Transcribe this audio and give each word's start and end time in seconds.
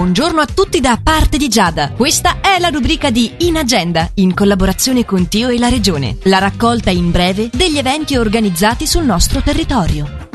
buongiorno 0.00 0.40
a 0.40 0.46
tutti 0.46 0.80
da 0.80 0.98
parte 1.02 1.36
di 1.36 1.48
Giada. 1.48 1.90
Questa 1.90 2.40
è 2.40 2.58
la 2.58 2.70
rubrica 2.70 3.10
di 3.10 3.30
In 3.40 3.58
Agenda, 3.58 4.08
in 4.14 4.32
collaborazione 4.32 5.04
con 5.04 5.28
Tio 5.28 5.50
e 5.50 5.58
la 5.58 5.68
Regione. 5.68 6.16
La 6.22 6.38
raccolta 6.38 6.88
in 6.88 7.10
breve 7.10 7.50
degli 7.52 7.76
eventi 7.76 8.16
organizzati 8.16 8.86
sul 8.86 9.04
nostro 9.04 9.42
territorio. 9.42 10.28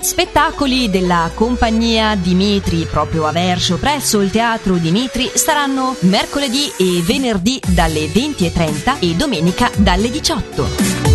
Spettacoli 0.00 0.88
della 0.88 1.30
compagnia 1.34 2.14
Dimitri 2.14 2.86
proprio 2.90 3.26
a 3.26 3.32
Verso 3.32 3.76
presso 3.76 4.22
il 4.22 4.30
teatro 4.30 4.76
Dimitri 4.76 5.30
saranno 5.34 5.96
mercoledì 6.00 6.72
e 6.78 7.02
venerdì 7.02 7.60
dalle 7.66 8.06
20.30 8.06 9.00
e 9.00 9.14
domenica 9.16 9.70
dalle 9.76 10.08
18. 10.08 11.05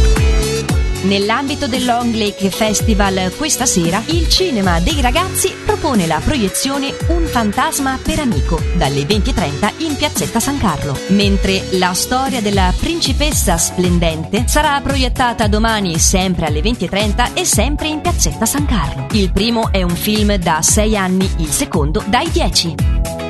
Nell'ambito 1.03 1.67
del 1.67 1.83
Long 1.83 2.13
Lake 2.13 2.51
Festival 2.51 3.33
questa 3.35 3.65
sera 3.65 4.03
il 4.07 4.29
cinema 4.29 4.79
dei 4.79 5.01
ragazzi 5.01 5.51
propone 5.65 6.05
la 6.05 6.21
proiezione 6.23 6.95
Un 7.07 7.25
fantasma 7.25 7.97
per 8.01 8.19
amico 8.19 8.61
dalle 8.75 9.01
20.30 9.01 9.73
in 9.77 9.95
piazzetta 9.95 10.39
San 10.39 10.59
Carlo, 10.59 10.95
mentre 11.07 11.63
la 11.71 11.93
storia 11.93 12.39
della 12.39 12.71
principessa 12.79 13.57
splendente 13.57 14.43
sarà 14.47 14.79
proiettata 14.81 15.47
domani 15.47 15.97
sempre 15.97 16.45
alle 16.45 16.61
20.30 16.61 17.33
e 17.33 17.45
sempre 17.45 17.87
in 17.87 18.01
piazzetta 18.01 18.45
San 18.45 18.65
Carlo. 18.65 19.07
Il 19.13 19.31
primo 19.31 19.71
è 19.71 19.81
un 19.81 19.95
film 19.95 20.35
da 20.35 20.61
6 20.61 20.95
anni, 20.95 21.29
il 21.37 21.49
secondo 21.49 22.03
dai 22.05 22.29
10. 22.29 23.20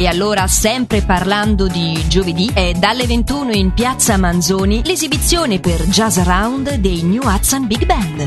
E 0.00 0.06
allora, 0.06 0.46
sempre 0.46 1.02
parlando 1.02 1.66
di 1.66 2.08
giovedì, 2.08 2.50
è 2.54 2.72
dalle 2.72 3.06
21 3.06 3.52
in 3.52 3.74
piazza 3.74 4.16
Manzoni 4.16 4.80
l'esibizione 4.82 5.60
per 5.60 5.82
Jazz 5.88 6.16
Round 6.20 6.76
dei 6.76 7.02
New 7.02 7.20
Hudson 7.22 7.66
Big 7.66 7.84
Band. 7.84 8.24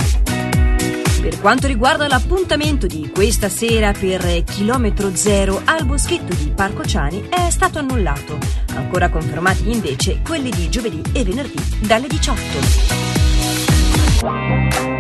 Per 1.20 1.42
quanto 1.42 1.66
riguarda 1.66 2.08
l'appuntamento 2.08 2.86
di 2.86 3.10
questa 3.12 3.50
sera 3.50 3.92
per 3.92 4.44
chilometro 4.44 5.16
zero 5.16 5.64
al 5.66 5.84
boschetto 5.86 6.36
di 6.36 6.52
Parco 6.56 6.86
Ciani 6.86 7.28
è 7.28 7.50
stato 7.50 7.80
annullato. 7.80 8.38
Ancora 8.76 9.10
confermati 9.10 9.72
invece 9.72 10.22
quelli 10.22 10.52
di 10.52 10.70
giovedì 10.70 11.02
e 11.12 11.24
venerdì 11.24 11.58
dalle 11.80 12.06
18. 12.06 14.93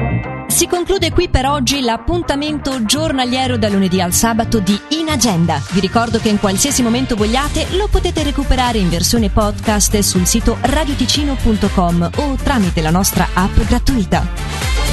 Si 0.54 0.68
conclude 0.68 1.12
qui 1.12 1.30
per 1.30 1.48
oggi 1.48 1.82
l'appuntamento 1.82 2.86
giornaliero 2.86 3.58
da 3.58 3.70
lunedì 3.70 4.00
al 4.00 4.14
sabato 4.14 4.59
di 4.59 4.80
In 4.90 5.09
Agenda. 5.09 5.59
Vi 5.72 5.80
ricordo 5.80 6.20
che 6.20 6.30
in 6.30 6.40
qualsiasi 6.40 6.84
momento 6.84 7.16
vogliate 7.16 7.76
lo 7.76 7.88
potete 7.88 8.22
recuperare 8.22 8.78
in 8.78 8.88
versione 8.88 9.31
podcast 9.31 9.98
sul 10.00 10.28
sito 10.28 10.58
radioticino.com 10.62 12.12
o 12.18 12.36
tramite 12.36 12.81
la 12.81 12.92
nostra 12.92 13.30
app 13.34 13.58
gratuita. 13.62 14.93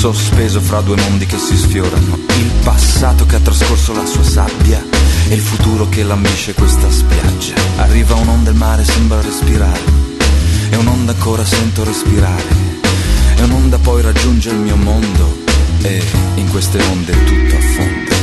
Sospeso 0.00 0.62
fra 0.62 0.80
due 0.80 0.96
mondi 0.96 1.26
che 1.26 1.36
si 1.36 1.54
sfiorano, 1.54 2.18
il 2.38 2.50
passato 2.64 3.26
che 3.26 3.36
ha 3.36 3.38
trascorso 3.38 3.92
la 3.92 4.06
sua 4.06 4.22
sabbia 4.22 4.82
e 5.28 5.34
il 5.34 5.42
futuro 5.42 5.90
che 5.90 6.02
lambisce 6.02 6.54
questa 6.54 6.90
spiaggia. 6.90 7.52
Arriva 7.76 8.14
un'onda 8.14 8.48
il 8.48 8.56
mare 8.56 8.82
sembra 8.82 9.20
respirare, 9.20 9.78
e 10.70 10.76
un'onda 10.76 11.12
ancora 11.12 11.44
sento 11.44 11.84
respirare, 11.84 12.46
e 13.36 13.42
un'onda 13.42 13.76
poi 13.76 14.00
raggiunge 14.00 14.48
il 14.48 14.56
mio 14.56 14.76
mondo. 14.76 15.36
E 15.82 16.02
in 16.36 16.48
queste 16.48 16.80
onde 16.82 17.12
tutto 17.24 17.56
affonda. 17.56 18.14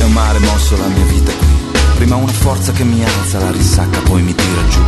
È 0.00 0.02
un 0.02 0.12
mare 0.12 0.38
mosso 0.40 0.76
la 0.76 0.86
mia 0.86 1.04
vita 1.04 1.32
qui, 1.32 1.80
prima 1.94 2.16
una 2.16 2.30
forza 2.30 2.72
che 2.72 2.84
mi 2.84 3.02
alza 3.02 3.38
la 3.38 3.50
risacca 3.50 4.00
poi 4.00 4.20
mi 4.20 4.34
tira 4.34 4.68
giù. 4.68 4.82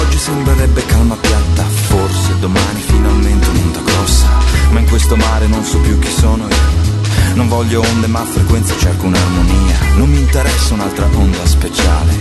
Oggi 0.00 0.18
sembrerebbe 0.18 0.84
calma 0.86 1.14
piatta, 1.14 1.62
forse 1.62 2.40
domani 2.40 2.80
finalmente 2.80 3.48
un'onda 3.50 3.80
grossa 3.84 4.51
ma 4.72 4.80
in 4.80 4.88
questo 4.88 5.16
mare 5.16 5.46
non 5.46 5.62
so 5.64 5.78
più 5.78 5.98
chi 5.98 6.10
sono 6.10 6.48
io. 6.48 7.34
Non 7.34 7.48
voglio 7.48 7.82
onde 7.82 8.06
ma 8.06 8.20
a 8.20 8.24
frequenza 8.24 8.74
cerco 8.78 9.06
un'armonia. 9.06 9.78
Non 9.96 10.08
mi 10.10 10.18
interessa 10.18 10.74
un'altra 10.74 11.08
onda 11.12 11.46
speciale, 11.46 12.12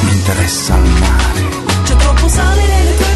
mi 0.00 0.12
interessa 0.12 0.76
il 0.76 0.90
mare. 0.90 1.46
C'è 1.84 1.96
troppo 1.96 2.28
sale 2.28 2.66
nelle 2.66 2.96
tue 2.96 3.07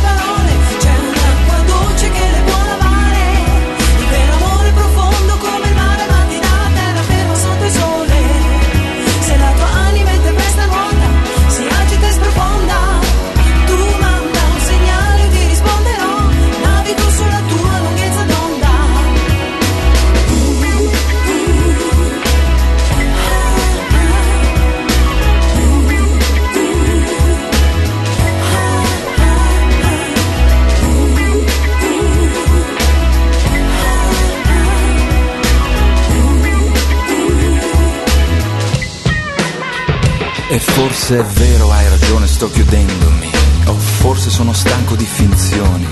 E 40.53 40.59
forse 40.59 41.19
è 41.19 41.25
vero, 41.25 41.73
hai 41.73 41.89
ragione, 41.89 42.27
sto 42.27 42.51
chiudendomi. 42.51 43.31
O 43.69 43.73
forse 43.73 44.29
sono 44.29 44.53
stanco 44.53 44.95
di 44.97 45.07
finzioni. 45.07 45.89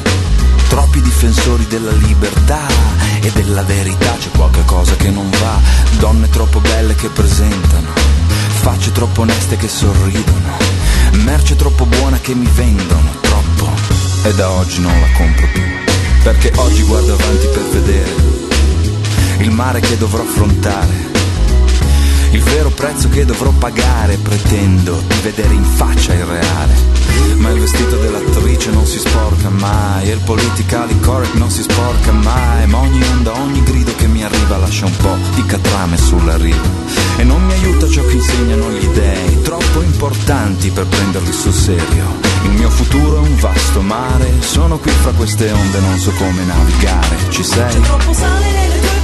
Troppi 0.69 1.01
difensori 1.01 1.67
della 1.67 1.93
libertà 1.93 2.67
e 3.23 3.31
della 3.31 3.63
verità, 3.63 4.15
c'è 4.19 4.29
qualche 4.37 4.63
cosa 4.67 4.97
che 4.97 5.09
non 5.09 5.31
va. 5.31 5.59
Donne 5.99 6.29
troppo 6.29 6.61
belle 6.61 6.95
che 6.95 7.09
presentano, 7.09 7.89
facce 8.61 8.93
troppo 8.93 9.23
oneste 9.23 9.57
che 9.57 9.67
sorridono, 9.67 10.59
merce 11.25 11.57
troppo 11.57 11.87
buona 11.87 12.21
che 12.21 12.35
mi 12.35 12.51
vendono, 12.55 13.15
troppo. 13.23 13.67
E 14.25 14.35
da 14.35 14.51
oggi 14.51 14.79
non 14.83 14.93
la 15.01 15.11
compro 15.17 15.49
più, 15.55 15.63
perché 16.23 16.53
oggi 16.57 16.83
guardo 16.83 17.15
avanti 17.15 17.47
per 17.47 17.65
vedere 17.81 18.15
il 19.39 19.51
mare 19.53 19.81
che 19.81 19.97
dovrò 19.97 20.23
affrontare 20.23 21.20
il 22.33 22.43
vero 22.43 22.71
prezzo 22.71 23.09
che 23.09 23.25
dovrò 23.25 23.51
pagare 23.51 24.17
pretendo 24.17 25.03
di 25.07 25.21
vedere 25.23 25.55
in 25.55 25.65
faccia 25.65 26.15
il 26.15 26.25
reale. 26.25 26.75
Ma 27.37 27.51
il 27.51 27.61
vestito 27.61 27.97
dell'attrice 27.97 28.71
non 28.71 28.87
si 28.87 28.99
sporca 28.99 29.49
mai, 29.49 30.11
e 30.11 30.13
il 30.13 30.21
politically 30.21 30.99
correct 31.01 31.35
non 31.35 31.51
si 31.51 31.63
sporca 31.63 32.13
mai, 32.13 32.67
ma 32.67 32.79
ogni 32.79 33.03
onda, 33.03 33.33
ogni 33.33 33.63
grido 33.63 33.95
che 33.97 34.07
mi 34.07 34.23
arriva 34.23 34.59
lascia 34.59 34.87
un 34.87 34.97
po' 34.97 35.17
di 35.35 35.45
catrame 35.47 35.97
sulla 35.97 36.37
riva. 36.37 36.69
E 37.17 37.25
non 37.25 37.45
mi 37.45 37.53
aiuta 37.53 37.89
ciò 37.89 38.05
che 38.05 38.15
insegnano 38.15 38.71
gli 38.71 38.87
dèi, 38.87 39.43
troppo 39.43 39.83
importanti 39.83 40.71
per 40.71 40.87
prenderli 40.87 41.33
sul 41.33 41.53
serio. 41.53 42.19
Il 42.45 42.51
mio 42.51 42.71
futuro 42.71 43.17
è 43.17 43.21
un 43.21 43.37
vasto 43.37 43.81
mare, 43.81 44.31
sono 44.41 44.79
qui 44.79 44.91
fra 44.91 45.13
queste 45.13 45.51
onde, 45.51 45.81
non 45.81 45.99
so 45.99 46.11
come 46.13 46.45
navigare. 46.45 47.17
Ci 47.31 47.43
sei? 47.43 47.71
C'è 47.71 47.81
troppo 47.81 48.13
sale 48.13 48.51
nelle 48.53 48.81
tue 48.81 49.00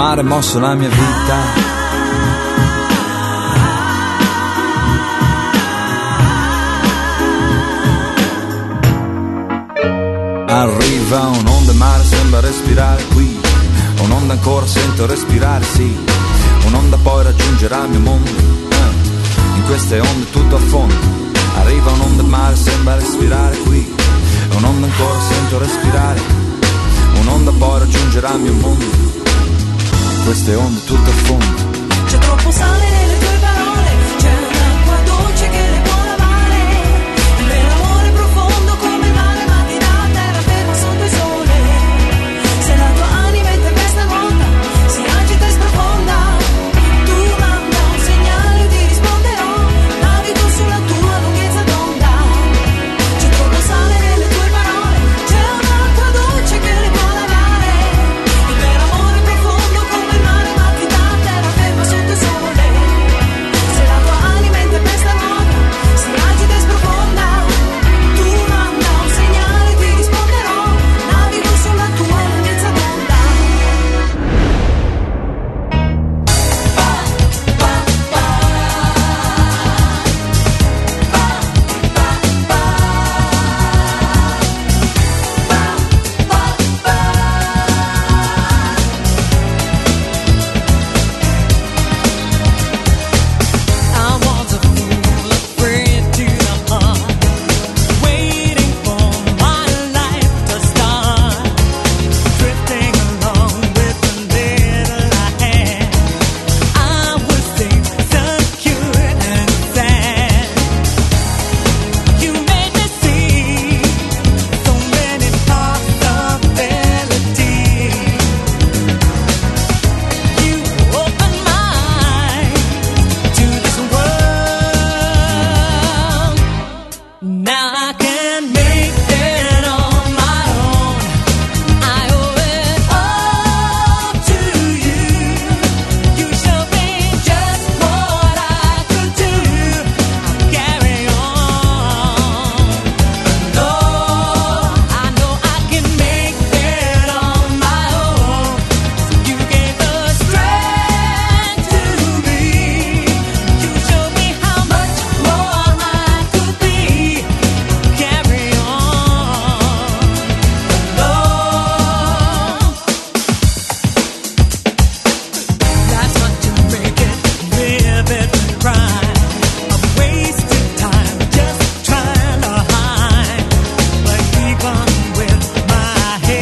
mare 0.00 0.22
mosso 0.22 0.58
la 0.58 0.74
mia 0.74 0.88
vita. 0.88 1.36
Arriva 10.46 11.26
un'onda 11.26 11.72
mare 11.74 12.02
sembra 12.04 12.40
respirare 12.40 13.04
qui. 13.12 13.38
Un'onda 14.00 14.32
ancora 14.32 14.66
sento 14.66 15.04
respirare, 15.04 15.64
sì. 15.64 15.94
Un'onda 16.64 16.96
poi 16.96 17.22
raggiungerà 17.22 17.84
il 17.84 17.90
mio 17.90 18.00
mondo. 18.00 18.30
Eh. 18.30 19.56
In 19.56 19.64
queste 19.66 20.00
onde 20.00 20.30
tutto 20.30 20.56
affonda 20.56 20.94
Arriva 21.56 21.90
un'onda 21.90 22.22
mare 22.22 22.56
sembra 22.56 22.94
respirare 22.94 23.54
qui. 23.58 23.94
Un'onda 24.56 24.86
ancora 24.86 25.20
sento 25.20 25.58
respirare. 25.58 26.20
Un'onda 27.20 27.52
poi 27.52 27.80
raggiungerà 27.80 28.32
il 28.32 28.40
mio 28.40 28.54
mondo 28.54 29.09
queste 30.30 30.54
onde 30.54 30.84
tutto 30.84 31.10
affonda 31.10 32.06
C'è 32.06 32.18
troppo 32.18 32.50
sale 32.52 32.89